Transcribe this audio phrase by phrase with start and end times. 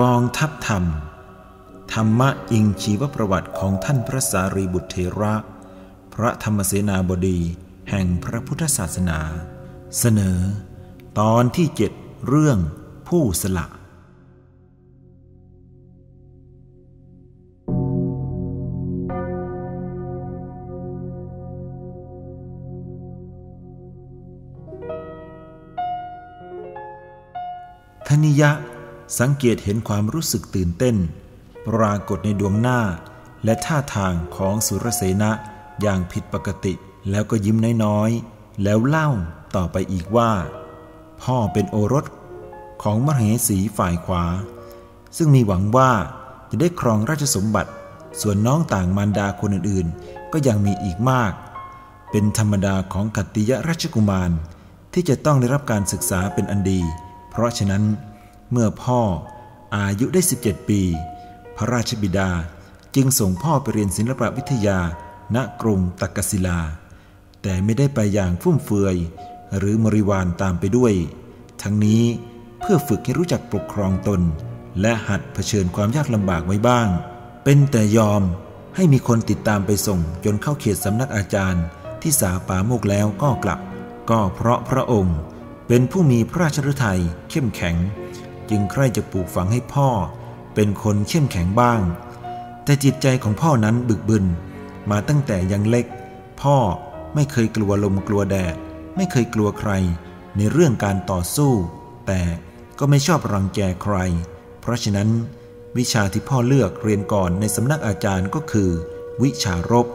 [0.00, 0.84] กองทัพธรรม
[1.92, 5.34] ธรรมะอิงชีวประวัติของท่านพระสารีบุตรเทระ
[6.14, 7.40] พระธรรมเสนาบดี
[7.90, 9.20] แห่งพระพุทธศาสนา
[9.98, 10.38] เสนอ
[11.18, 11.92] ตอนที่เจ็ด
[12.26, 12.58] เรื่อง
[13.08, 13.66] ผู้สละ
[28.08, 28.50] ธนิยะ
[29.18, 30.96] สังเกตเห็นความรู้สึกตื่นเต้น
[31.68, 32.80] ปรากฏในดวงหน้า
[33.44, 35.30] และท่าทางของสุรเสนะ
[35.82, 36.74] อย่างผิดปกติ
[37.10, 39.08] แล้วก็ยิ้มน้อยๆ แล้วเล่า
[39.56, 40.32] ต่อไปอีกว่า
[41.22, 42.06] พ่อเป็นโอรส
[42.82, 44.24] ของมเหสีฝ่ายขวา
[45.16, 45.90] ซึ่งมีหวังว่า
[46.50, 47.70] จะได้ครองราชสมบัติ
[48.20, 51.32] ส่วนน้องต่างมารดาคนอื่นๆ ก็ยังมีอีกมาก
[52.10, 54.30] เป็นธรรมดาของกัตติยราชกุมาร
[54.92, 56.80] ที่จะต้องได้รับการศึกษาเป็นอันดี
[57.30, 57.82] เพราะฉะนั้น
[58.50, 59.00] เมื่อพ่อ
[59.76, 60.82] อายุได้ 17 ปี
[61.56, 62.30] พระราชบิดา
[62.94, 64.78] จึงส่งพ่อไปเรียนศิลปวิทยา
[65.34, 66.60] ณกรุงตักกศิลา
[67.42, 68.96] แต่ไม่ได้ไปอย่างฟุ่มเฟือย
[69.56, 70.94] หรือมริวานตามไปด้วย
[71.62, 72.02] ทั้งนี้
[72.60, 74.20] เพื่อฝึกให้รู้จักปกครองตน
[74.80, 76.88] และหัดเผชิญความยากลำบากไว้บ้าง
[77.44, 78.22] เป็นแต่ยอม
[78.76, 81.64] ให้มีคนติดตามไปส่งจนเข้าเขตสำนักอาจารย์
[82.02, 83.60] ที่สาป่าโมกแล้วก็กลับ
[84.10, 85.18] ก็เพราะพระองค์
[85.68, 87.76] เป็นผู้มีพระราชฤทัยเข้มแข็ง
[88.50, 89.88] จึงใคร่จะปลูกฝังให้พ่อ
[90.54, 91.80] เป็นคนเข้มแข็งบ้าง
[92.64, 94.26] แต่จิตใจของพ่อนั้นบึกบึน
[94.90, 95.86] มาตั้งแต่ยังเล็ก
[96.42, 96.56] พ่อ
[97.14, 98.54] ไม่เคยกลัวลมกลัวแดด
[98.96, 99.70] ไม่เคยกลัวใคร
[100.36, 101.52] ในเรื่องการต่อสู้
[102.06, 102.20] แต่
[102.78, 103.96] ก็ไม่ชอบรังแกใคร
[104.60, 105.08] เพราะฉะนั้น
[105.78, 108.70] วิชาที่พ่อเลือกเรียนก่อนในสำนักอาจารย์ก็คือ
[109.22, 109.86] วิชารบ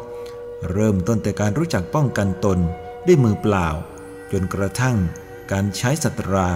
[0.72, 2.60] เริ่มต้นแต่การรู้จักป้องกันตน
[3.06, 3.68] ด้วยมือเปล่า
[4.32, 4.98] จนกระทั่ง
[5.52, 6.50] การใช้สัตรา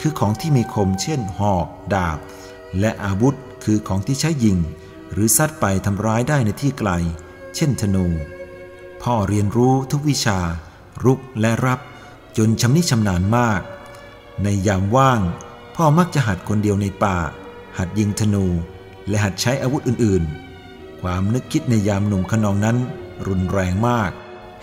[0.00, 2.18] คือของที่มีคมเช่น หอก ดาบ
[2.80, 4.58] และอาวุธคือของที่ใช้ยิง
[5.12, 6.90] หรือซัดไปทำร้ายได้ในที่ไกล
[7.56, 8.06] เช่นธนู
[9.02, 10.38] พ่อเรียนรู้ทุกวิชา
[11.04, 11.80] รุกและรับ
[12.36, 13.60] จนชำนิชำนาญมาก
[14.42, 15.20] ในยามว่าง
[15.76, 17.16] พ่อมักจะหัดคนเดียวในป่า
[17.78, 18.46] หัดยิงธนู
[19.08, 22.76] และหัดใช้อาวุธอื่นๆ ความนึกคิดในยามหนุ่มขนองนั้น
[23.26, 24.10] รุนแรงมาก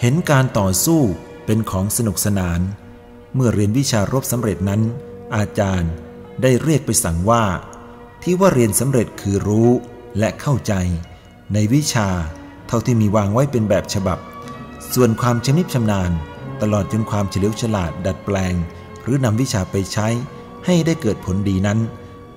[0.01, 1.01] เห็นการต่อสู้
[1.45, 2.59] เป็นของสนุกสนาน
[3.35, 4.81] เมื่อเรียนวิชารบสำเร็จนั้น
[5.35, 5.91] อาจารย์
[6.41, 7.45] ได้เรียกไปสั่งว่า
[8.23, 9.69] ที่ว่าเรียนสำเร็จคือรู้
[10.19, 10.73] และเข้าใจ
[11.53, 12.09] ในวิชา
[12.67, 14.19] เท่าที่มีวางไว้เป็นแบบฉบับ
[14.93, 16.11] ส่วนความชำนิชำนาญ
[16.61, 18.55] ตลอดจนความเฉลียวฉลาดดัดแปลง
[19.01, 20.07] หรือนำวิชาไปใช้
[20.65, 21.79] ให้ได้เกิดผลดีนั้น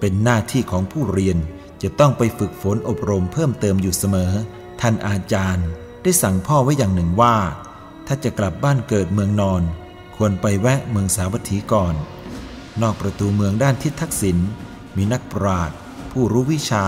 [0.00, 1.38] เป็นหน้าที่ของผู้เรียน
[1.82, 4.32] จะต้องไปฝึกฝนอบรมเพิ่มเติมอยู่เสมอ
[4.80, 5.68] ท่านอาจารย์
[6.02, 7.36] ได้สั่งพ่อไว้อย่างหนึ่งว่า
[8.06, 9.62] ถ้าจะกลับบ้านเกิดเมืองนอน
[10.16, 11.94] ควรไปแวะเมืองสาวัตถีก่อน
[12.82, 14.38] นอกประตูเมืองด้านทิศทักษิณ
[14.96, 15.76] มีนักปราชญ์
[16.10, 16.84] ผู้รู้วิชา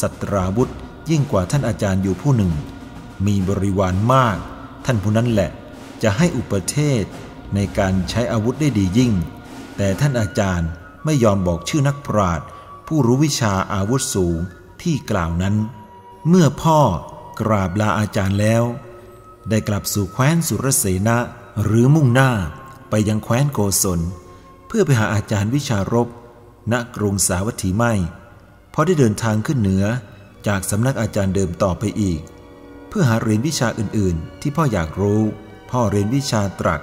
[0.00, 0.70] สัตราวุธ
[1.10, 2.52] ยิ่งกว่าท่านอาจารย์อยู่ผู้หนึ่ง
[3.26, 4.38] มีบริวารมาก
[4.84, 5.50] ท่านผู้นั้นแหละ
[6.02, 7.04] จะให้อุปเทศ
[7.54, 9.12] ในการใช้อาวุธได้ดียิ่ง
[9.76, 10.68] แต่ท่านอาจารย์
[11.04, 12.46] ไม่ยอมบอกชื่อนักปราชญ์
[12.86, 14.38] ผู้รู้วิชาอาวุธสูง
[14.82, 15.56] ที่กล่าวนั้น
[16.28, 16.80] เมื่อพ่อ
[17.40, 18.64] กราบลาอาจารย์แล้ว
[19.48, 21.18] ได้กลับสู่แคว้นสุรเสนะ
[21.62, 22.30] หรือมุ่งหน้า
[22.90, 24.00] ไปยังแคว้นโกศล
[24.72, 26.08] เพื่อไปหาอาจารย์วิชารบ
[26.72, 27.92] ณกรุงสาวัตถีไม่
[28.74, 29.84] พอได้เดินทางขึ้นเหนือ
[30.46, 32.20] จากสำนักอาจารย์เดิมต่อไปอีก
[32.88, 35.22] เพื่อหาเรียนวิชาอื่นๆ ที่พ่ออยากรู้
[35.70, 36.80] พ่อเรียนวิชาตรัก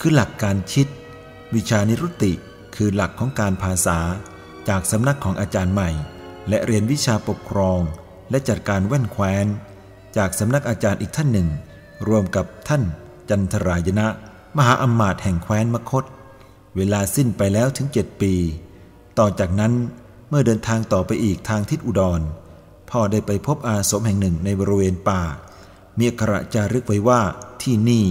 [0.00, 0.86] คือหลักการคิด
[1.54, 2.32] วิชานิรุติ
[2.76, 3.98] คือหลักของการภาษา
[4.68, 5.90] จากสำนักของอาจารย์ใหม่
[6.48, 7.80] และเรียนวิชาปกครอง
[8.30, 9.46] และจัดการแว่นแคว้น
[10.16, 11.48] จากสำนักอาจารย์อีกท่านหนึ่ง
[12.08, 12.82] รวมกับท่าน
[13.28, 14.06] จันทรายนะ
[14.56, 16.04] มหาอมาตย์แห่งแคว้นมคต
[16.76, 18.34] เวลาสิ้นไปแล้วถึงเจ็ดปี
[19.18, 19.72] ต่อจากนั้น
[20.28, 22.20] เมื่อเดินทางต่อไปอีกทางทิศอุดร
[22.90, 25.22] พ่อได้ไปพบอาสมแห่งหนึ่งในบริเวณป่า
[25.98, 27.20] มีอักขระจารึกไว้ว่า
[27.62, 28.04] ที่นี่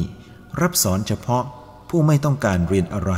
[0.61, 1.43] รับสอนเฉพาะ
[1.89, 3.13] ผู้ไม่ต้องการเรียนอะไร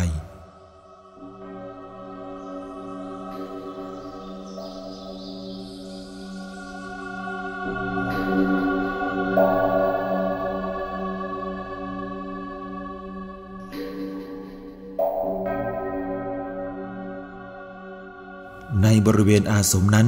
[19.05, 20.07] บริเวณอาสมนั้น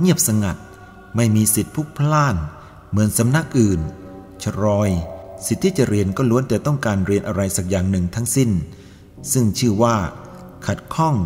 [0.00, 0.56] เงียบสงัด
[1.16, 2.36] ไม่มีสิทธิพุกพล่าน
[2.90, 3.80] เหมือนสำนักอื่น
[4.42, 4.90] ชรอย
[5.46, 8.50] สิทธิที่จะเรียนก็ล้วนแต่ต้องการเรียนอะไรสักอย่างหนึ่งทั้งสิ้น
[9.32, 9.96] ซึ่งชื่อว่า
[10.66, 11.16] ขัดข้อง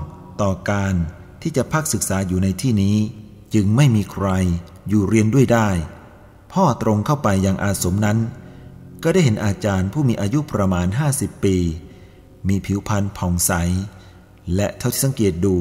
[0.42, 0.94] ต่อการ
[1.42, 2.96] ที่จะพักศึกษาอยู่ในที่นี้
[3.54, 4.28] จึงไม่มีใคร
[4.88, 5.68] อยู่เรียนด้วยได้
[6.52, 8.18] พ่อตรงเข้าไปยังอาสมนั้น
[9.02, 11.56] ก็ได้เห็นอาจารย์ผู้มีอายุประมาณ 50 ปี
[12.48, 13.52] มีผิวพรรณผ่องใส
[14.54, 15.56] และเท่าที่สังเกตดู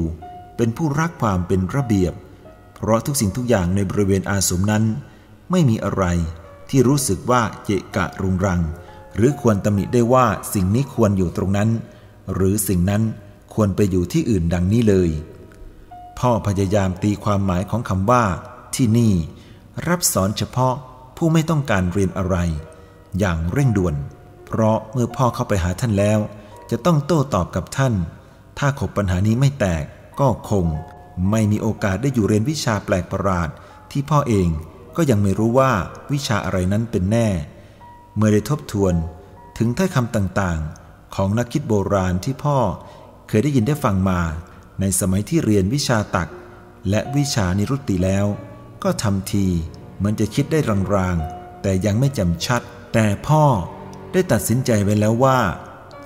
[0.56, 2.12] เป็นผู้รักความเป็นระเบียบ
[2.74, 4.84] เพราะทุกสิ่งทุกอย่างในบริเวณอาสมนั้น
[5.50, 6.04] ไม่มีอะไร
[6.70, 8.60] ที่รู้สึกว่าเจกะรุงรัง
[9.16, 11.70] หรือควรตำหนิได้ว่าสิ่งนี้ควรอยู่ตรงนั้น
[12.34, 13.02] หรือสิ่งนั้น
[13.54, 15.10] ควรไปอยู่ที่อื่นดังนี้เลย
[16.18, 18.24] พ่อพยายามตีความหมายของคำว่า
[18.74, 19.12] ที่นี่
[19.88, 20.74] รับสอนเฉพาะ
[21.16, 22.36] ผู้ไม่ต้องการเรียนอะไร
[23.18, 23.94] อย่างเร่งด่วน
[24.46, 26.18] เพราะเมื่อพ่อเข้าไปหาท่านแล้ว
[26.70, 27.94] จะต้องโต้ตอบกับท่าน
[28.58, 29.84] ถ้าขบปัญหานี้ไม่แตก
[30.20, 30.66] ก็คง
[31.30, 33.48] ไม่มีโอกาสได้อยู่เรียนวิชาแปลกประหลาด
[33.90, 34.48] ที่พ่อเอง
[34.96, 35.72] ก็ยังไม่รู้ว่า
[36.12, 37.28] วิชาอะไรนั้นเป็นแน่
[38.16, 38.94] เมื่อได้ทบทวน
[39.58, 42.58] ถึงถ้อยคำต่างๆ ของนักคิดโบราณที่พ่อ
[43.28, 44.20] เคยได้ยินได้ฟังมา
[44.80, 46.28] ในสมัยที่เรียนวิชาตัก
[46.90, 48.26] และวิชานิรุตติแล้ว
[48.84, 49.46] ก็ทำที
[49.96, 50.58] เหมือนจะคิดได้
[50.94, 52.60] รางๆ แต่ยังไม่จำชัด
[52.94, 53.44] แต่พ่อ
[54.12, 55.40] ได้ตัดสินใจไว้แล้วว่า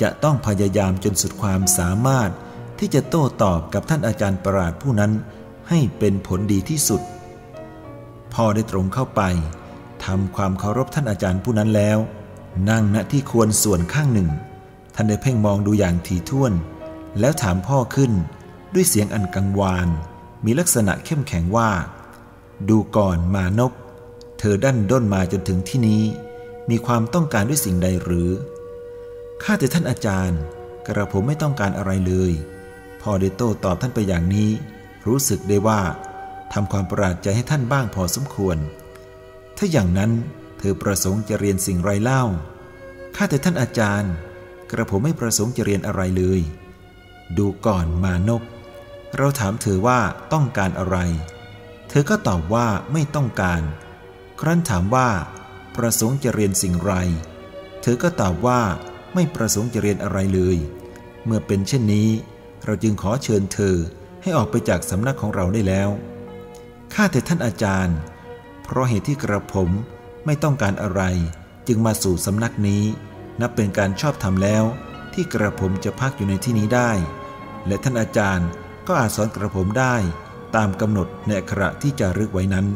[0.02, 2.30] จะต้องพยายามจนสุดความสามารถ
[2.78, 5.12] ที่จะโต้ตอบกับท่านอาจารย์ประหลาดผู้นั้น
[5.68, 7.02] ให้เป็นผลดีที่สุด
[8.34, 9.22] พ่อได้ตรงเข้าไป
[10.04, 11.98] ทำความเคารพท่านอาจารย์ผู้นั้นแล้ว
[12.70, 14.28] นั่งณที่ควรส่วนข้างหนึ่ง
[14.94, 16.52] ท่านได้เพ่งมองดูอย่างถี่ถ้วน
[17.20, 18.12] แล้วถามพ่อขึ้น
[18.74, 19.88] ด้วยเสียงอันกังวาน
[20.44, 21.70] มีลักษณะเข้มแข็งว่า
[22.68, 23.72] ดูก่อนมานก
[24.38, 26.02] เธอดันด้นมาจนถึงที่นี้
[26.70, 28.30] มีความต้องการด้วยสิ่งใดหรือ
[29.42, 30.40] ข้าแต่ท่านอาจารย์
[30.86, 32.32] กระผมไม่ต้องการอะไรเลย
[33.10, 34.50] อได้โต้ตอบท่านไปอย่างนี้
[35.06, 35.80] รู้สึกได้ว่า
[36.52, 38.58] ทำความประหลาดใจให้ท่านบ้างพอสมควร
[39.56, 40.12] ถ้าอย่างนั้น
[40.58, 42.22] เธอประสงค์จะเรียนสิ่งไรเล่า
[43.16, 44.12] ข้าแต่ท่านอาจารย์
[44.70, 46.40] กระผมไม่ประสงค์จะเรียนอะไรเลย
[47.38, 48.42] ดูก่อนมานก
[49.16, 50.00] เราถามเธอว่า
[50.32, 50.96] ต้องการอะไร
[51.88, 53.62] เธอก็ตอบว่าไม่ต้องการ
[54.40, 55.08] ครั้นถามว่า
[55.76, 56.92] ประสงค์จะเรียนสิ่งไร
[57.82, 58.60] เธอก็ตอบว่า
[59.14, 60.56] ไม่ประสงค์จะเรียนอะไรเลย
[61.24, 62.08] เมื่อเป็นเช่นนี้
[62.64, 63.76] เราจึงขอเชิญเธอ
[64.22, 65.90] ให้ออกไปจากสำนักของเราได้แล้ว
[66.94, 67.96] ข้าแต่ท่านอาจารย์
[68.62, 69.70] เพราะเหตุที่กระผม
[70.26, 71.02] ไม่ต้องการอะไร
[71.66, 72.84] จึงมาสู่สำนักนี้
[73.40, 74.64] นับเป็นการชอบธรรมแล้ว
[75.14, 76.90] ที่กระผมจะพักอยู่ในที่นี้ได้
[77.66, 78.48] และท่านอาจารย์
[78.86, 79.96] ก็อาจสอนกระผมได้
[80.56, 82.66] ตามกำหนดในอักขระที่จะรึกไว้นั้น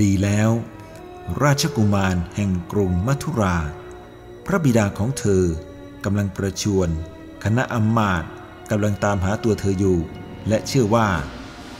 [0.00, 0.50] ดีแล้ว
[1.42, 3.56] ราชกุมารแห่งกรุงมัทุรา
[4.46, 5.44] พระบิดาของเธอ
[6.04, 6.88] กำลังประชวน
[7.44, 8.30] คณะอมาตย์
[8.70, 9.98] กำลังตามหาตัวเธออยู่
[10.48, 11.08] และเชื่อว่า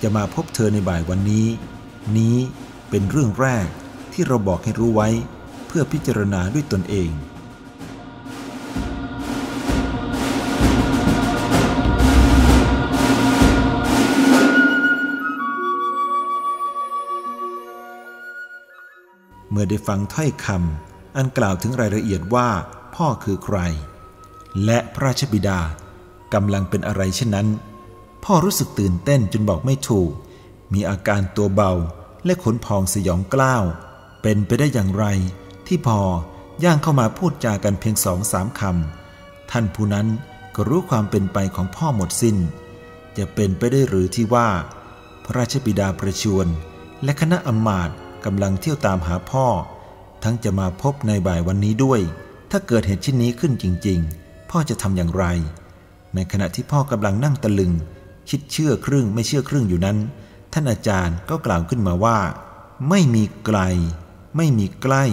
[0.02, 1.46] จะมาพบเธอในบ่ายวันนี้
[2.16, 2.36] นี้
[2.90, 3.66] เป็นเรื่องแรก
[4.12, 5.08] ที่เราบอกให้รู้ไว้
[5.66, 7.10] เพื่อพิจารณาด้วยตนเอง
[19.50, 22.48] เมื่อได้ฟังถ้อยคำอันกล่าวถึงรายละเอียดว่า
[22.94, 23.58] พ่อคือใคร
[24.64, 25.60] และพระราชบิดา
[26.34, 27.48] กำลังเป็นอะไรเช่นนั้น
[28.24, 30.10] พ่อรู้สึกตื่นเต้นจนบอกไม่ถูก
[30.72, 31.72] มีอาการตัวเบา
[32.24, 33.64] และขนพองสยองกล้าว
[34.22, 35.04] เป็นไปได้อย่างไร
[35.66, 36.00] ที่พอ
[36.64, 40.06] ย่างเข้ามาพูดจากันเพียงสองสามคำท่านผู้นั้น
[40.54, 42.36] ก็รู้ความเป็นไปของพ่อหมดสิน้น
[43.16, 44.48] จะเป็นไปได้หรือที่ว่า
[45.24, 46.46] พระราชบิดาประชวน
[47.04, 49.46] และคณะอมาตย์กำลังเที่ยวตามหาพ่อ
[50.24, 52.00] ทั้งจะมาพบในบ่ายวันนี้ด้วย
[52.50, 55.24] ถ้าเกิดเหตุเช่นนี้ขึ้นจริง ๆ พ่อจะทำอย่างไร
[56.14, 57.72] ในขณะที่พ่อกำลังนั่งตะลึง
[58.30, 59.98] คิดเชื่อครึ่งไม่เชื่อครึ่งอยู่นั้น
[60.52, 62.18] ท่านอาจารย์ก็กล่าวขึ้นมาว่า
[62.88, 63.58] ไม่มีไกล
[64.36, 65.04] ไม่มีใกล้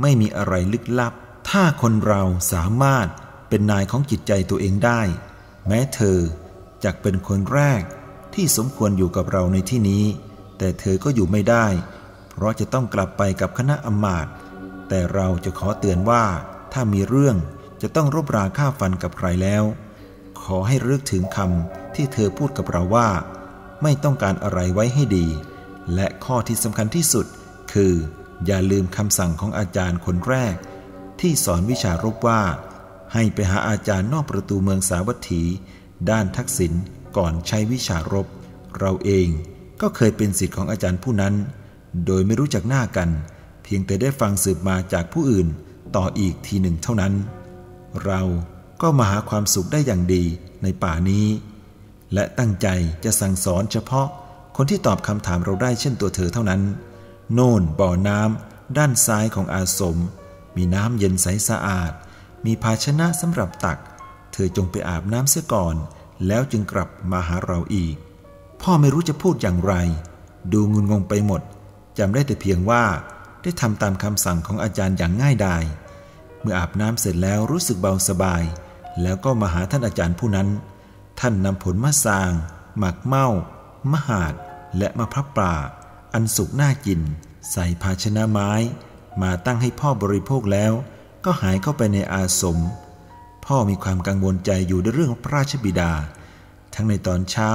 [0.00, 1.12] ไม่มีอะไรลึกลับ
[1.50, 2.22] ถ้าคนเรา
[2.52, 3.06] สามารถ
[3.48, 5.00] เป็นนายของจิตใจตัวเองได้
[5.66, 6.18] แม้เธอ
[6.84, 7.82] จะเป็นคนแรก
[8.34, 10.04] ที่สมควรอยู่กับเราในที่นี้
[10.58, 11.66] แต่เธอก็อยู่ไม่ได้
[12.30, 14.32] เพราะจะต้องกลับไปกับคณะอมาตย์
[14.88, 16.24] แต่เราจะขอเตือนว่า
[16.72, 17.36] ถ้ามีเรื่อง
[17.82, 19.64] จะต้องรบราฆ่าฟันกับใครแล้ว
[20.48, 23.08] ขอให้เลือกถึงคำที่เธอพูดกับเราว่า
[23.82, 25.26] ไม่ต้องการอะไรไว้ให้ดี
[25.94, 27.26] และข้อที่สำคัญที่สุด
[27.72, 27.92] คือ
[28.46, 30.54] อย่าลืมคำสั่งของอาจารย์คนแรก
[31.20, 32.42] ที่สอนวิชารบว่า
[33.14, 35.42] ให้ไปหาอาจารย์นอกประตูเมืองสาวัตถี
[36.10, 36.72] ด้านทักษิณ
[37.16, 38.26] ก่อนใช้วิชารบ
[38.78, 39.28] เราเอง
[39.80, 41.34] ก็เคยเป็นสิทธิ์ของอาจารย์ผู้นั้น
[42.06, 43.08] โดยไม่รู้จักหน้ากัน
[43.62, 45.48] เพียงแต่ได้ฟังสืบมาจากผู้อื่น
[45.96, 47.14] ต่ออีกทีหนึ่งเท่านั้น
[48.04, 48.20] เรา
[48.82, 50.24] ก็มาหาความสุขได้อย่างดี
[50.62, 51.26] ในป่านี้
[52.14, 52.68] และตั้งใจ
[53.04, 54.08] จะสั่งสอนเฉพาะ
[54.56, 56.62] คนที่ตอบคำถามเราได้เช่นตัวเธอเท่านั้น
[57.32, 59.96] โน่นบ่อน้ำด้านซ้ายของอาสม
[60.56, 61.92] มีน้ำเย็นใสสะอาด
[62.44, 63.78] มีภาชนะสำหรับตัก
[64.32, 65.76] เธอจงไปอาบน้ำเสียก่อน
[66.26, 67.94] แล้วจึงกลับมาหาเราอีก
[68.62, 69.74] พ่อไม่รู้จะพูดอย่างไร
[70.52, 71.42] ดูงุนงงไปหมด
[71.98, 72.84] จำได้แต่เพียงว่า
[73.42, 75.64] ได้ทำตามคำสั่งของอาจารย์อย่างง่ายดาย
[76.40, 78.42] เมื่ออาบน้ำเสร็จแล้วรู้สึกเบาสบาย
[79.02, 80.48] แล้วก็มาหาท่านอาจารย์ผู้นั้น
[81.20, 82.30] ท่านนำผลมะสาง
[82.78, 83.26] หมักเมา
[83.92, 84.34] มะหาด
[84.78, 85.54] และมะพร้าวป่า
[86.14, 87.00] อันสุกน่ากิน
[87.52, 88.50] ใส่ภาชนะไม้
[89.22, 90.72] มาตั้งให้พ่อบริโภคแล้ว
[91.24, 92.58] ก็หายเข้าไปในอาสม
[93.46, 95.92] พ่อมีความกังวลใจอยู่ในเรื่องพระราชบิดา
[96.74, 97.50] ทั้งในตอนเช้า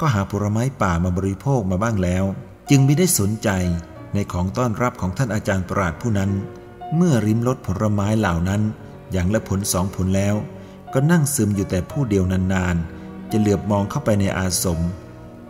[0.00, 2.24] ก็หาผลไม้ป่ามาบริโภคมาบ้างแล้ว
[2.70, 3.48] จึงไม่ได้สนใจ
[4.14, 6.30] ในของต้อนรับของท่านอาจารย์ปราดผู้นั้น
[6.96, 8.62] เมื่อริมรถผลไม้เหล่านั้น
[9.12, 10.34] อย่างละผลสองผลแล้ว
[10.92, 14.80] ก็นั่งซึมอยู่แต่ผู้เดียวนานๆ จะเหลือบมองเข้าไปในอาสม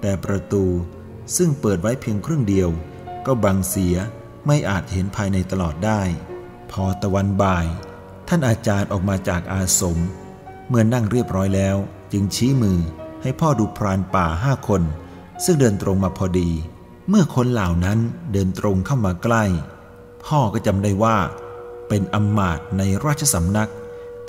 [0.01, 0.65] แต่ประตู
[1.37, 2.69] ซึ่งเปิดไว้เพียงครึ่งเดียว
[3.27, 3.97] ก็บังเสีย
[4.47, 6.03] ไม่อาจเห็นภายในตลอดได้
[6.71, 7.67] พอตะวันบ่าย
[8.29, 9.99] ท่านอาจารย์ออกมาจากอาสม
[10.69, 11.77] เมื่อนั่งเรียบร้อยแล้ว
[12.13, 12.79] จึงชี้มือ
[13.23, 14.83] ให้พ่อดูพรานป่าห้าคน
[15.45, 16.51] ซึ่งเดินตรงมาพอดี
[17.09, 17.99] เมื่อคนเหล่านั้น
[18.33, 19.45] เดินตรงเข้ามาใกล้
[20.27, 21.17] พ่อก็จำได้ว่า
[21.89, 23.71] เป็นอำมาตย์ในราชสำนัก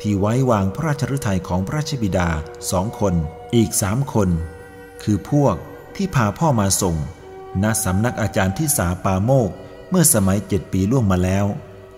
[0.01, 2.29] ที่ไว้วางพระราชฤทัยของพระราชบิดา
[2.71, 3.13] สองคน
[3.55, 4.29] อีกสามคน
[5.03, 5.55] คือพวก
[5.95, 6.95] ที่พาพ่อมาส่ง
[7.63, 9.49] ณสำนักอาจารย์ที่สาปาโมก
[9.89, 11.45] เมื่อสมัยเจ็ดปีล่วงมาแล้ว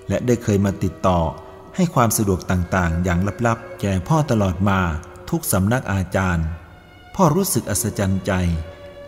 [0.09, 1.19] และได้เคยมาติดต่อ
[1.75, 4.79] ให้ความสะดวกต่างๆ อย่างลับๆ แก่พ่อตลอดมา
[5.29, 6.45] ทุกสำนักอาจารย์
[7.15, 8.31] พ่อรู้สึกอัศจรรย์ใจ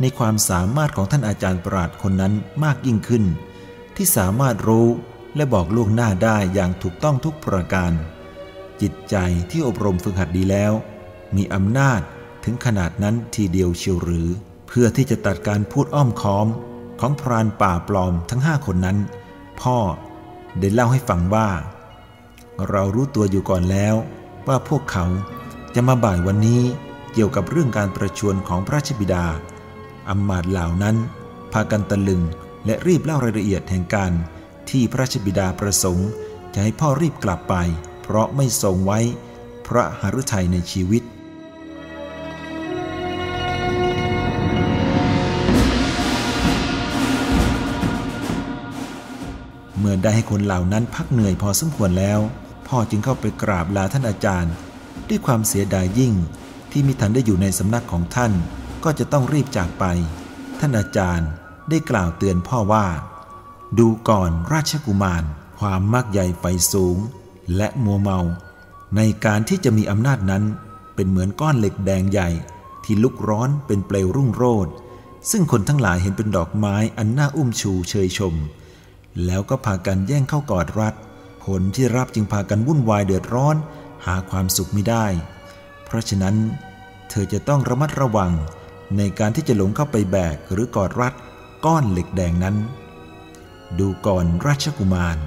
[0.02, 2.34] ในความสามารถของท่านอาจารย์ปราดคนนั้น
[2.64, 3.24] มากยิ่งขึ้น
[3.96, 4.88] ที่สามารถรู้
[5.36, 7.92] และบอกล่วงหน้าได้อย่างถูกต้องทุกประการ
[8.82, 9.16] จิตใจ
[9.50, 10.74] ที่อบรมฝึกหัดดีแล้ว
[11.36, 12.02] มีอำนาจ
[12.44, 14.30] ถึงขนาดนั้นทีเดียวเชียวหรือ
[14.68, 16.48] เพื่อที่จะตัดการพูดอ้อมค้อม
[17.00, 18.98] ของพรานป่าปลอมทั้งห้าคนนั้น
[19.62, 19.78] พ่อ
[20.60, 21.50] ได้เล่าให้ฟังว่า
[22.70, 23.96] เรารู้ตัวอยู่ก่อนแล้ว
[24.48, 25.06] ว่าพวกเขา
[25.76, 26.62] จะมาบ่ายวันนี้
[27.14, 29.26] เกี่ยวกับเรื่องการประชวรของพระราชบิดา
[30.10, 30.96] อำมาตย์เหล่านั้น
[31.52, 32.22] พากันตะลึง
[32.66, 34.12] และรีบเล่ารายละเอียดแห่งการ
[34.70, 36.10] ที่พระราชบิดาประสงค์
[36.54, 37.56] จะให้พ่อรีบกลับไป
[38.14, 39.00] ราะไม่ทรงไว้
[39.68, 41.04] พระหฤทัยในชีวิต
[49.80, 52.20] เมื่อได้ให้คนเหล่านั้นพักเหนื่อยพอสมควรแล้ว
[52.68, 54.54] พ่อจึงเข้าไปกราบลาท่านอาจารย์
[55.10, 56.14] ด้วยความเสียดายยิ่ง
[56.72, 58.32] ที่มิทันได้อยู่ในสำนักของท่าน
[58.84, 59.86] ก็จะต้องรีบจากไป
[60.60, 61.30] ท่านอาจารย์
[61.70, 62.88] ได้กล่าวเตือนพ่อว่า
[63.80, 65.24] ดูก่อนราชกุมาร
[65.60, 66.98] ความมากใหญ่ไฟสูง
[67.56, 68.20] และมัวเมา
[68.96, 70.44] ในการที่จะมีอำนาจนั้น
[70.96, 72.30] เป็นเหมือนก้อนเหล็กแดงใหญ่
[72.84, 74.74] ที่ลุกร้อนเป็นเปลวรุ่งโรจน์
[75.32, 78.36] ซึ่งคนทั้งหลายเห็นเป็นดอกไม้อันน่าอุ้มชูเชยชม
[79.26, 80.96] แล้วก็พากันแย่งเข้ากอดรัด
[81.44, 83.56] ผลที่รับจึงพากันวุ่นวายเดือดร้อน
[84.06, 85.06] หาความสุขไม่ได้
[85.86, 86.36] เพราะฉะนั้น
[87.10, 88.32] เธอจะต้องระมัดระวัง
[88.98, 91.14] ในการที่จะหลงเข้าไปแบกหรือกอดรัด
[91.66, 92.56] ก้อนเหล็กแดงนั้น
[93.80, 95.18] ดูก่อนราชกุมาร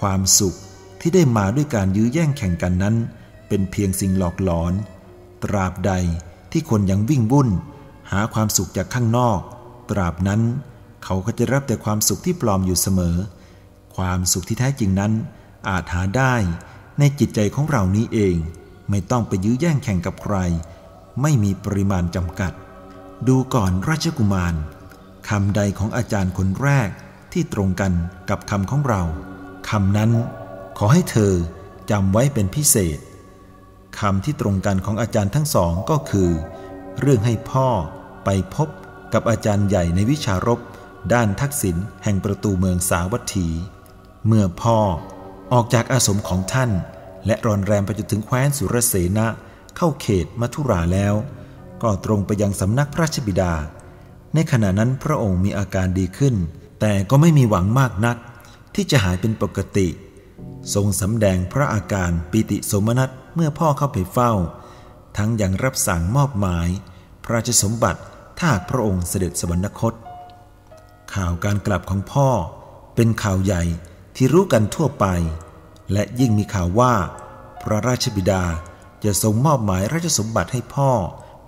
[0.00, 0.56] ความสุข
[1.02, 2.96] ที่ได้มาด้วยการยื้อแย่งแข่งกันนั้น
[3.48, 4.72] เป็นเพียงสิ่งหลอกหลอน
[5.44, 5.92] ตราบใด
[6.52, 7.48] ที่คนยังวิ่งวุ่น
[8.10, 9.40] หาความสุขจากข้างนอก
[9.90, 10.42] ตราบนั้น
[11.04, 13.16] เขาก็จะรับแต่ความสุขที่ปลอมอยู่เสมอ
[13.96, 15.12] ความสุขที่แท้จริงนั้น
[15.68, 16.34] อาจหาได้
[16.98, 18.36] ในจิตใจของเรานี้เอง
[18.90, 20.36] ไม่ต้องไปยื้อแย่งแข่งกับใคร
[21.22, 22.52] ไม่มีปริมาณจำกัด
[23.28, 24.54] ดูก่อนราชกุมาร
[25.28, 26.88] คำใดของอาจารย์คนแรก
[27.32, 27.92] ที่ตรงกัน
[28.30, 29.02] กับคำของเรา
[29.70, 30.10] คำนั้น
[30.78, 31.32] ขอให้เธอ
[31.90, 32.98] จำไว้เป็นพิเศษ
[33.98, 36.30] คำที่ตรงกันของอาจารย์ทั้งสองก็คือ
[37.00, 37.68] เรื่องให้พ่อ
[38.24, 38.68] ไปพบ
[39.12, 40.60] กับอาจารย์ใหญ่ในวิชารบ
[41.14, 43.48] ด้านทักษิณแห่งประตูเมืองสาวัตถี
[44.26, 44.78] เมื่อพ่อ
[45.52, 46.70] ออกจากอาสมของท่าน
[47.26, 49.26] และรอนแรมไปจนถึงแคว้นสุรเสนะ
[49.76, 51.14] เข้าเขตมัทุราแล้ว
[51.82, 53.52] ก็ตรงไปยังสำนักพระราชบิดา
[54.34, 56.34] ในขณะนั้นพระองค์มีอาการดีขึ้น
[56.80, 58.16] แต่ก็ไม่มีหวังมากนัก
[58.74, 59.88] ที่จะหายเป็นปกติ
[60.74, 64.32] ทรงสำแดงพระอาการปิติสมนัตเมื่อพ่อเข้าไปเฝ้า
[65.16, 66.68] ทั้งยังรับสั่งมอบหมาย
[67.24, 68.00] พระราชสมบัติ
[68.40, 69.94] ถ้าพระองค์เสด็จสวรรคต
[71.14, 72.28] ข่าวการกลับของพ่อ
[72.94, 73.62] เป็นข่าวใหญ่
[74.16, 75.06] ที่รู้กันทั่วไป
[75.92, 76.94] และยิ่งมีข่าวว่า
[77.62, 78.44] พระราชบิดา
[79.04, 80.90] จะทรงมอบหมายราชสมบัติให้พ่อ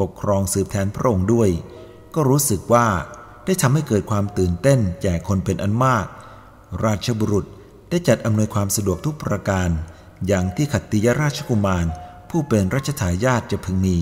[0.00, 1.50] ปกครองสืบแทนพระองค์ด้วย
[2.14, 2.86] ก็รู้สึกว่า
[3.44, 6.06] ได้ทำให้เกิดความตื่นเต้นแก่คนเป็นอันมาก
[6.84, 7.46] ราชบุรุษ
[7.94, 9.70] ได้จัดอำนวยความสะดวกทุกประการ
[10.26, 11.86] อย่างที่ขัตติยราชกุมาร
[12.30, 13.98] ผู้เป็นรัชทายาทจะพึงมี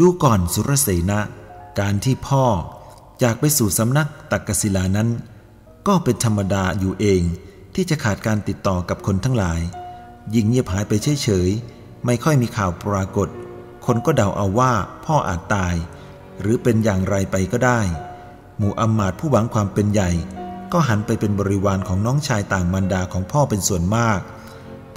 [0.00, 1.20] ดูก่อนสุรเสนะ
[1.80, 2.44] การที่พ่อ
[3.22, 5.08] จากไปสู่สำนักตักกศิลานั้น
[5.86, 7.22] ก็เป็นธรรมดาอยู่เอง
[7.74, 9.60] ที่จะขาดการติดต่อกับคนทั้งหลาย
[10.34, 13.30] ยิ่งเงียบหายไปเฉยๆ ไม่ค่อยมีข่าวปรากฏ
[13.86, 14.72] คนก็เดาเอาว่า
[15.04, 15.74] พ่ออาจตาย
[16.40, 17.80] หรือเป็นอย่างไรไปก็ได้
[18.58, 20.10] หมู่อำมาตย์ผู้หวังความเป็นใหญ่
[20.72, 24.20] ก็หันไปเป็นบริวารของน้องชายต่างมารดาของพ่อเป็นส่วนมาก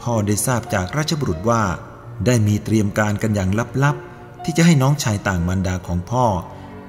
[0.01, 1.63] พ่อได้ทราบจากราชบุรุษว่า
[2.25, 3.50] ได้มีเตรียมการกันอย่าง
[3.84, 6.25] ลับๆ ที่จะให้น้องชายต่างมารดาของพ่อ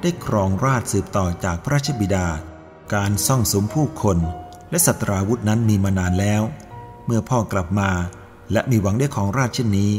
[0.03, 2.27] ได้ครองราชสืบต่อจากพระราชบิดา
[2.95, 4.19] การซ่องสมผู้คน
[4.71, 6.43] และสัตราวุธนั้นมีมานานแล้ว
[7.07, 7.91] เมื่อพ่อกลับมา
[8.53, 9.93] และมีหวังได้ของราชเช่นนี้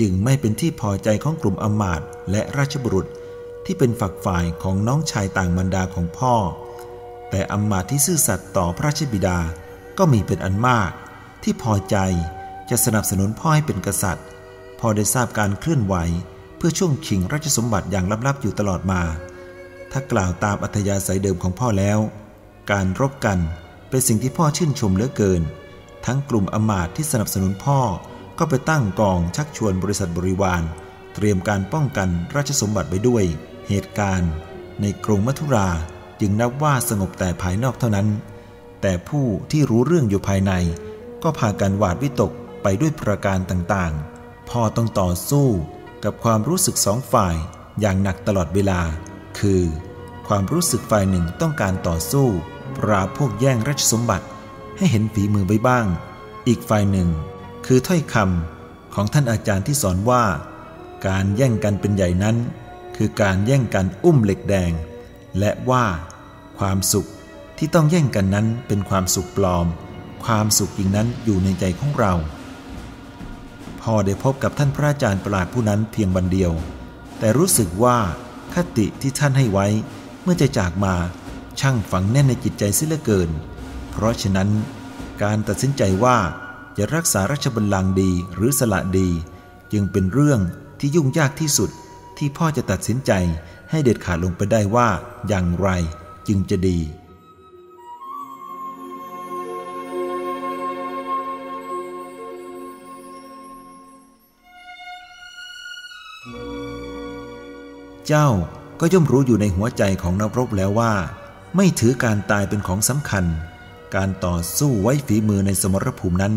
[0.00, 3.06] จึงไม่เป็นที่พอใจของกลุ่มอมาตย์และราชบุรุษ
[3.64, 6.34] ที่เป็นฝักฝ่ายของน้องชายต่างมารดาของพ่อ
[7.30, 9.38] แต่อมาตย์ที่ซื่อสัตย์ต่อพระราชบิดา
[9.98, 10.90] ก็มีเป็นอันมาก
[11.42, 11.96] ที่พอใจ
[12.70, 14.26] จะสนับสนุนพ่อให้เป็นกษัตริย์
[14.80, 15.94] พอได้ทราบการเคลื่อนไหว
[16.56, 19.02] เพื่อช่วงชิงราชสมบัติอย่างลับๆอยู่ตลอดมา
[19.92, 21.98] ถ้ากล่าวตามอัธยาศัยเดิมของพ่อแล้ว
[22.70, 23.38] การรบกัน
[23.90, 25.42] เป็นสิ่งที่พ่อชื่นชมเหลือเกิน
[26.06, 27.80] ทั้งกลุ่มอมาตย์ที่สนับสนุนพ่อ
[28.42, 30.62] ก็ไปตั้งกองชักชวนบริษัทบริวาร
[31.14, 33.24] เตรียมการป้องกันราชสมบัติไว้ด้วย
[33.68, 34.32] เหตุการณ์
[34.80, 35.68] ในกรุงมัทุรา
[36.20, 38.08] จึงนับว่าสงบแต่ภายนอกเท่านั้น
[38.80, 40.52] แต่ผู้ที่รู้เรื่องอยู่ภายใน
[41.22, 42.32] ก็พากันหวาดวิตก
[42.62, 45.48] ไปด้วยประการต่างๆ พอต้องต่อสู้
[46.04, 47.36] กับความรู้สึกสองฝ่าย
[47.80, 48.80] อย่างหนักตลอดเวลา
[49.38, 49.62] คือ
[50.28, 52.28] ความรู้สึกฝ่ายหนึ่งต้องการต่อสู้
[52.78, 54.26] ปราบพวกแย่งราชสมบัติ
[54.76, 55.86] ให้เห็นฝีมือไว้บ้าง
[56.48, 57.08] อีกฝ่ายหนึ่ง
[57.72, 60.24] คือถ้อยคำของท่านอาจารย์ที่สอนว่า
[61.06, 62.36] การแย่งกันเป็นใหญ่นั้น
[62.96, 64.72] คือการแย่งกันอุ้มเหล็กแดง
[65.38, 65.84] และว่า
[66.58, 67.08] ความสุข
[67.58, 69.66] ที่ต้องแย่งกันนั้นเป็นความสุขปลอม
[70.24, 72.12] ความสุขจริงนั้นอยู่ในใจของเรา
[73.80, 76.52] พอได้พบกับท่านพระอาจารย์ประหลาดผู้นั้นเพียงวันเดียว
[77.18, 77.98] แต่รู้สึกว่า
[78.54, 79.66] คติที่ท่านให้ไว้
[80.22, 80.94] เมื่อจะจากมา
[81.60, 83.30] ช่างฝังแน่นในจิตใจเสียเหลือเกิน
[83.90, 84.48] เพราะฉะนั้น
[85.22, 86.18] การตัดสินใจว่า
[86.76, 89.08] จะรักษาราชบัลลังก์ดีหรือสละดี
[89.72, 90.40] จึงเป็นเรื่อง
[90.80, 91.70] ที่ยุ่งยากที่สุด
[92.18, 93.12] ที่พ่อจะตัดสินใจ
[93.70, 94.88] ให้เด็ดขาดลงไปได้ว่า
[95.28, 95.68] อย่างไร
[96.28, 96.78] จึงจะดี
[108.08, 108.28] เจ้า
[108.80, 110.92] ก็ย่อมรู้อยู่ในหัวใจของนักรบแล้วว่า
[111.56, 113.24] ไม่ถือการตายเป็นของสำคัญ
[113.94, 116.34] การต่อสู้ไว้ฝีมือในสมรภูมินั้น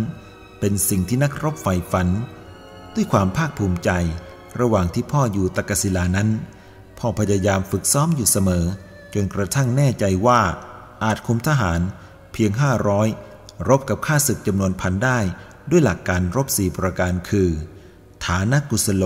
[0.60, 2.08] เป็นสิ่งที่นักรบใฝ่ฝัน
[2.96, 3.89] ด้วยความภาคภูมิใจ
[4.60, 6.30] ระหว่างที่พ่ออยู่ตะกศิลานั้น
[7.00, 8.66] พ่อพยายามฝึกซ้อมอยู่เสมอ
[9.13, 10.42] จนกระทั่งแน่ใจว่า
[11.04, 11.82] อาจคุมทหาร
[12.34, 13.08] เพียงห้าร้อย
[13.68, 15.20] รบกับข้าศึกจำนวนพันได้
[15.70, 17.50] ด้วยหลักการรบสี่ประการคือ
[18.26, 19.06] ฐานกุสโล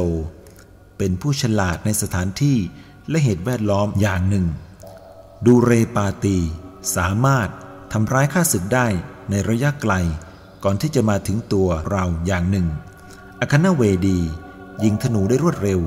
[0.97, 2.57] เป็นผู้ฉลาดในสถานที่
[3.09, 4.45] และเหตุแวดล้อมอย่างหนึ่ง
[5.45, 6.37] ดูเรปาตี
[6.95, 8.87] สามารถำร้ายข้าศึกได้
[9.29, 9.93] ในระยะไกล
[10.63, 12.67] ก่อนที่จะมาถึงตัวเราอย่างหนึ่ง
[13.39, 14.19] อคนาเวดี
[14.83, 15.79] ยิงธนูได้รวดเร็ว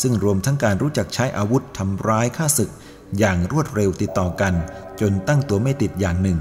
[0.00, 2.70] ซึ่งรวมทั้งการรู้จักใช้อาวุธทำร้ายข้าศึก
[3.18, 4.54] อย่างรวดเร็วติดต่อกัน
[5.00, 6.38] จนตั้งตัวไม่ติดอย่างหนึ่ง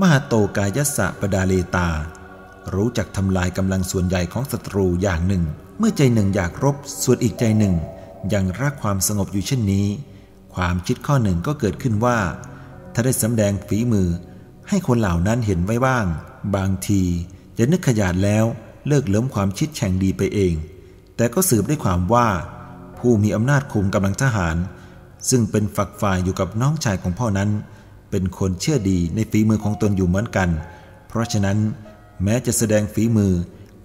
[0.00, 1.88] มหาโตกายสะปดาเลตา
[2.74, 5.44] รู้จักทำลายกำลังส่วนใหญ่ของศัตรูอย่างหนึ่ง
[5.78, 7.74] เมื่อใจหนึ่งอยากรบ ส่วนอีกใจหนึ่ง
[8.32, 9.86] ยังรักความสงบอยู่เช่นนี้
[10.54, 12.18] ความคิดข้อหนึ่งก็เกิดขึ้นว่า
[12.94, 14.08] ถ้าได้สำแดงฝีมือ
[14.68, 16.06] ให้คนเหล่านั้นเห็นไว้บ้าง
[16.56, 17.02] บางที
[17.58, 18.44] จะนึกขยาดแล้ว
[18.88, 20.54] เลิกเลิมความคิดแข่งดีไปเอง
[21.16, 22.28] แต่ก็สืบได้ความว่า
[22.98, 24.56] ผู้มีอำนาจคุมกำลังทหาร
[25.30, 27.50] ซึ่งเป็นฝักฝ่ายอยู่กับน้องชายของพ่อนั้น
[28.10, 30.48] เป็นคนเชื่อดีในฝีมือของตนอยู่เหมือนกัน
[31.08, 31.58] เพราะฉะนั้น
[32.22, 33.32] แม้จะแสดงฝีมือ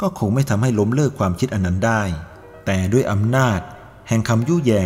[0.02, 2.02] ก็คงไม่ทำให้ล้มเลิกความคิดอันนั้นได้
[2.65, 3.60] แต่ด้วยอำนาจ
[4.08, 4.84] แห่งคำยุแย่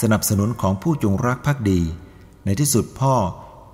[0.00, 1.80] สนับสนุนของผู้จงรักภักดี
[2.44, 3.14] ในที่สุดพ่อ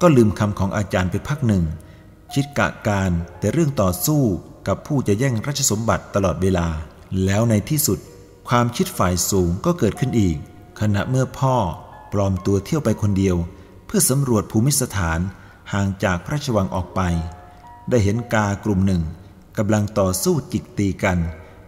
[0.01, 1.65] ก็ลืมคำของอาจารย์ไปพักหนึ่ง
[2.33, 4.23] คิดกะการแต่เรื่องต่อสู้
[4.69, 6.67] กับผู้จะแย่งราชสมบัติตลอดเวลา
[7.25, 7.99] แล้วในที่สุด
[8.49, 10.37] ความคิดฝ่ายสูงก็เกิดขึ้นอีก
[10.81, 11.57] ขณะเมื่อพ่อ
[12.13, 13.37] ปลอมตัวเที่ยวไปคนเดียว
[13.87, 15.21] เพื่อสำรวจภูมิสถาน
[15.73, 17.01] ห่างจากพระราชวังออกไป
[17.91, 19.03] ได้เห็นกากลุ่มหนึ่ง
[19.59, 21.19] กำลังต่อสู้จิกตีกัน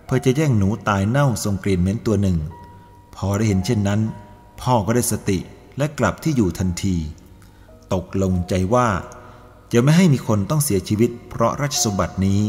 [0.04, 2.38] เพื่อจะแย่งหนูตายเน่าทรงกลิ่นเหม็นตัวหนึ่ง
[3.16, 4.00] พอได้เห็นเช่นนั้น
[4.60, 5.38] พ่อก็ได้สติ
[5.78, 6.96] และกลับที่อยู่ทันที
[7.92, 8.88] ตกลงใจว่า
[9.72, 12.40] จะไม่ให้มีคนต้องเสียชีวิต เพราะราชสมบัตินี้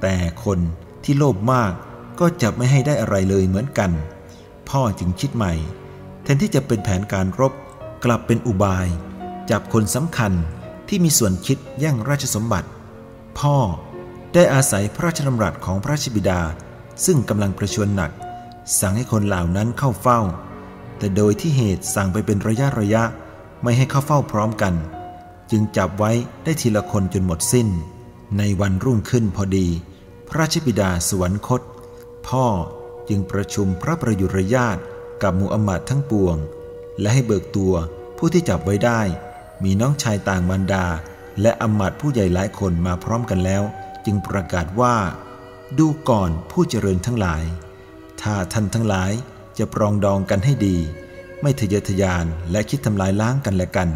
[0.00, 0.58] แต่คน
[1.04, 1.72] ที่โลภมาก
[2.20, 3.90] ก็จะไม่ให้ได้อะไรเลยเหมือนกัน
[4.68, 5.52] พ่อจึงคิดใหม่
[6.22, 7.52] แทนที่จะเป็นแผนการรบ
[8.04, 8.88] กลับเป็นอุบาย
[9.50, 10.32] จับคนสำคัญ
[10.88, 12.68] ที่มีส่วนคิดแย่งราชสมบัติ
[13.38, 13.56] พ่อ
[14.34, 16.40] ได้อาศัยพระราชดำรัสของพระราชบิดา
[17.04, 18.10] ซึ่งกำลังประชวรหนัก
[18.80, 20.20] สั่งให้คนเหล่านั้นเข้าเฝ้า
[20.98, 23.04] แต่โดยที่เหตุสั่งไปเป็นระยะระยะ
[23.62, 24.74] ไม่ให้เข้าเฝ้าพร้อมกัน
[25.50, 26.12] จึงจับไว้
[26.44, 27.68] ได้ทีละคนจนหมดสิ้น
[28.38, 29.68] ในวันรุ่งขึ้นพอดี
[30.28, 31.62] พระราชบิดาสวรรคต
[32.28, 32.46] พ่อ
[33.08, 34.78] จึงประชุมพระประยุรญาต
[35.22, 36.36] กับมูอัมมัดทั้งปวง
[37.00, 37.74] และให้เบิกตัว
[38.18, 39.00] ผู้ที่จับไว้ได้
[39.64, 40.86] มีน้องชายต่างมารดา
[41.40, 43.62] และอำมาตย์ผู้ใหญ่หลายคนมาพร้อมกันแล้ว
[44.04, 44.96] จึงประกาศว่า
[45.78, 47.42] ดูก่อนผู้เจริญทั้งหลาย
[48.22, 49.12] ถ้าท่านทั้งหลาย
[49.58, 50.76] จะปรองดองกันให้ดี
[51.42, 53.88] ไม่ทะเยอทะยานและคิดทำลายล้างกันและกัน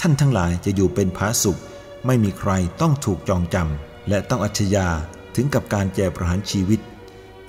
[0.00, 1.60] ท่านทั้งหลายจะอยู่เป็นผาสุข
[2.06, 4.88] ไม่มีใครต้องถูกจองจำและต้องอัจฉยา
[5.34, 6.80] ถึงกับการแจประหารชีวิต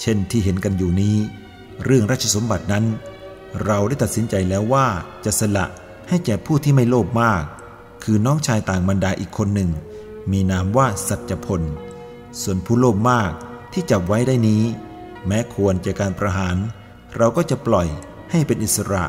[0.02, 1.18] เช่นที่เห็นกันอยู่นี้
[1.84, 2.86] เรื่องราชสมบัตินั้น
[3.66, 4.88] เราได้ตัดสินใจแล้วว่า
[5.26, 5.66] จะสละ
[6.10, 7.44] ให้แก่ผู้ที่ไม่โลภมาก
[8.04, 9.70] คือน้องชายต่างบรรดาอีกคนหนึ่ง
[10.32, 11.62] มีนามว่าสัจพล
[12.42, 13.32] ส่วนผู้โลภมาก
[13.74, 14.64] ที่จับไว้ได้นี้
[15.28, 16.56] แม้ควรจะการประหาร
[17.16, 17.88] เราก็จะปล่อย
[18.32, 19.06] ให้เป็นอิสระ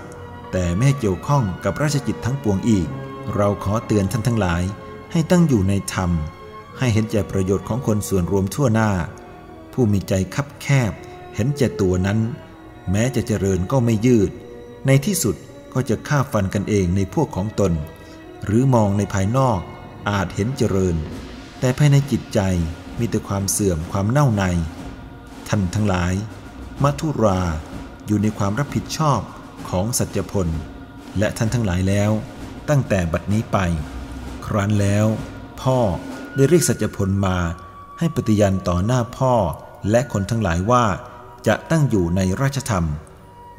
[0.52, 2.88] แต่ไม่ให้เกี่ยวข้องกับราชกิจทั้งปวงอีก
[3.34, 4.62] เราขอเตือนท่านทั้งหลาย
[5.12, 6.10] ให้ตั้งอยู่ในธรรม
[6.78, 8.90] ให้เห็นแก่ประโยชน์ของคนส่วนรวมทั่วหน้า
[9.72, 10.92] ผู้มีใจคับแคบ
[11.34, 12.18] เห็นแก่ตัวนั้น
[12.90, 14.30] แม้จะเจริญก็ไม่ยืด
[14.86, 15.36] ในที่สุด
[15.74, 17.72] ก็จะฆ่าฟันกันเองในพวกของตน
[18.44, 19.60] หรือมองในภายนอก
[20.10, 20.96] อาจเห็นเจริญ
[21.60, 22.40] แต่ภายในจิตใจ
[22.98, 24.44] มีแต่ความเสื่อมความเน่าใน
[25.48, 26.14] ท่านทั้งหลาย
[26.82, 27.40] มัทุรา
[28.10, 29.20] อยู่ในความรับผิดชอบ
[29.68, 30.48] ของสัจพล
[31.18, 32.10] และท่านทั้งหลายแล้ว
[32.68, 33.58] ตั้งแต่บัดนี้ไป
[34.46, 35.06] ครั้นแล้ว
[35.62, 35.78] พ่อ
[36.34, 37.38] ได้เรียกสัจพลมา
[37.98, 39.34] ให้ปฏิญาณต่อหน้าพ่อ
[39.90, 40.84] และคนทั้งหลายว่า
[41.46, 42.84] จะตั้งอยู่ในราชธรรม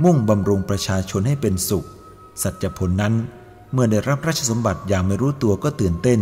[0.03, 1.87] มุ่งบำรุงประชาชนให้เป็นสุข
[2.43, 3.13] สัจพลนั้น
[3.73, 6.19] เมื่อได้รับราชสมบัติอย่างไม่รู้ตัวก็ตื่นเต้น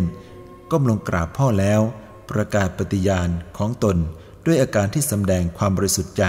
[0.71, 1.81] ก้มลงกราบพ่อแล้ว
[2.29, 3.97] ประกาศปฏิญาณของตน
[4.45, 6.23] ด้วยอาการที่สำแดงความบริสุทธิ์ใจ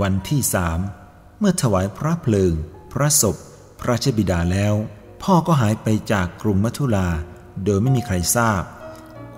[0.00, 0.80] วันที่สาม
[1.38, 2.54] เมื่อถวายพระเพลิง
[2.92, 3.36] พระศพ
[3.80, 4.74] พระชบิดาแล้ว
[5.22, 7.08] พ่อก็หายไปจากกรุงมัทุลา
[7.64, 8.62] โดยไม่มีใครทราบ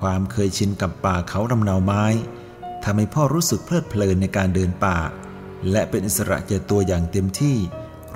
[0.00, 2.04] ความเคยชินกับป่าเขาลำเนาไม้
[2.84, 4.98] ทำให้พ่อรู้สึกเพลิดเพลินในการเดินป่า
[5.70, 7.56] และเป็นอิสระเจตัวอย่างเต็มที่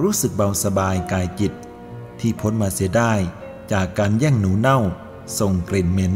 [0.01, 1.53] รู้สึกเบาสบายกายจิต
[2.21, 3.13] ที่พ้นมาเสียได้
[3.73, 4.81] จากการแย่งหนูเน่า
[5.39, 6.15] ส่งกลิ่นเหม็น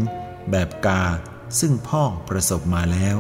[0.51, 1.03] แบบกา
[1.61, 3.19] ซึ่งพ่อประสบมาแล้ว